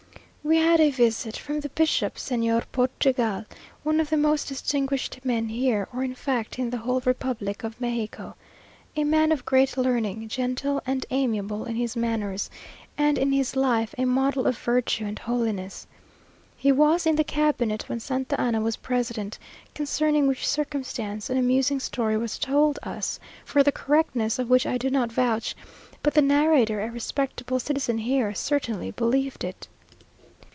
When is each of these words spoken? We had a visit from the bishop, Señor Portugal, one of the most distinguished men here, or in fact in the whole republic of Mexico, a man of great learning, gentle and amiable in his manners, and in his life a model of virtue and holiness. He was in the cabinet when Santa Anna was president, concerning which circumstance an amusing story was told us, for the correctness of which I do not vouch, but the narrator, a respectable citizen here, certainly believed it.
We 0.43 0.57
had 0.57 0.79
a 0.79 0.89
visit 0.89 1.37
from 1.37 1.59
the 1.59 1.69
bishop, 1.69 2.15
Señor 2.15 2.63
Portugal, 2.71 3.45
one 3.83 3.99
of 3.99 4.09
the 4.09 4.17
most 4.17 4.47
distinguished 4.47 5.19
men 5.23 5.47
here, 5.49 5.87
or 5.93 6.03
in 6.03 6.15
fact 6.15 6.57
in 6.57 6.71
the 6.71 6.79
whole 6.79 6.99
republic 7.05 7.63
of 7.63 7.79
Mexico, 7.79 8.35
a 8.95 9.03
man 9.03 9.31
of 9.31 9.45
great 9.45 9.77
learning, 9.77 10.27
gentle 10.29 10.81
and 10.87 11.05
amiable 11.11 11.65
in 11.65 11.75
his 11.75 11.95
manners, 11.95 12.49
and 12.97 13.19
in 13.19 13.31
his 13.31 13.55
life 13.55 13.93
a 13.99 14.05
model 14.05 14.47
of 14.47 14.57
virtue 14.57 15.05
and 15.05 15.19
holiness. 15.19 15.85
He 16.57 16.71
was 16.71 17.05
in 17.05 17.17
the 17.17 17.23
cabinet 17.23 17.87
when 17.87 17.99
Santa 17.99 18.41
Anna 18.41 18.61
was 18.61 18.77
president, 18.77 19.37
concerning 19.75 20.25
which 20.25 20.47
circumstance 20.47 21.29
an 21.29 21.37
amusing 21.37 21.79
story 21.79 22.17
was 22.17 22.39
told 22.39 22.79
us, 22.81 23.19
for 23.45 23.61
the 23.61 23.71
correctness 23.71 24.39
of 24.39 24.49
which 24.49 24.65
I 24.65 24.79
do 24.79 24.89
not 24.89 25.11
vouch, 25.11 25.55
but 26.01 26.15
the 26.15 26.21
narrator, 26.23 26.81
a 26.81 26.89
respectable 26.89 27.59
citizen 27.59 27.99
here, 27.99 28.33
certainly 28.33 28.89
believed 28.89 29.43
it. 29.43 29.67